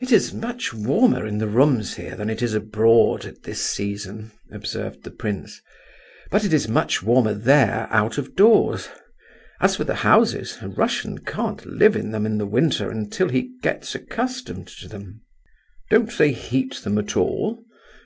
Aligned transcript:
"It 0.00 0.12
is 0.12 0.32
much 0.32 0.72
warmer 0.72 1.26
in 1.26 1.38
the 1.38 1.48
rooms 1.48 1.96
here 1.96 2.14
than 2.14 2.30
it 2.30 2.42
is 2.42 2.54
abroad 2.54 3.24
at 3.24 3.42
this 3.42 3.60
season," 3.60 4.30
observed 4.52 5.02
the 5.02 5.10
prince; 5.10 5.60
"but 6.30 6.44
it 6.44 6.52
is 6.52 6.68
much 6.68 7.02
warmer 7.02 7.34
there 7.34 7.88
out 7.90 8.18
of 8.18 8.36
doors. 8.36 8.88
As 9.60 9.74
for 9.74 9.82
the 9.82 9.96
houses—a 10.06 10.68
Russian 10.68 11.18
can't 11.24 11.66
live 11.66 11.96
in 11.96 12.12
them 12.12 12.24
in 12.24 12.38
the 12.38 12.46
winter 12.46 12.88
until 12.88 13.30
he 13.30 13.50
gets 13.60 13.96
accustomed 13.96 14.68
to 14.78 14.86
them." 14.86 15.22
"Don't 15.90 16.16
they 16.16 16.30
heat 16.30 16.74
them 16.84 16.96
at 16.96 17.16
all?" 17.16 17.60